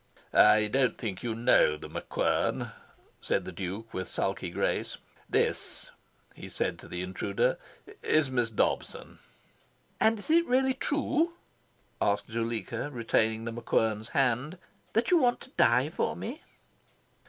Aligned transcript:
"I 0.33 0.65
don't 0.67 0.97
think 0.97 1.21
you 1.21 1.35
know 1.35 1.77
The 1.77 1.87
MacQuern," 1.87 2.71
said 3.21 3.45
the 3.45 3.51
Duke, 3.51 3.93
with 3.93 4.07
sulky 4.07 4.49
grace. 4.49 4.97
"This," 5.29 5.91
he 6.33 6.49
said 6.49 6.79
to 6.79 6.87
the 6.87 7.03
intruder, 7.03 7.59
"is 8.01 8.31
Miss 8.31 8.49
Dobson." 8.49 9.19
"And 9.99 10.17
is 10.17 10.31
it 10.31 10.47
really 10.47 10.73
true," 10.73 11.33
asked 12.01 12.31
Zuleika, 12.31 12.89
retaining 12.89 13.45
The 13.45 13.53
MacQuern's 13.53 14.09
hand, 14.09 14.57
"that 14.93 15.11
you 15.11 15.19
want 15.19 15.39
to 15.41 15.51
die 15.51 15.91
for 15.91 16.15
me?" 16.15 16.41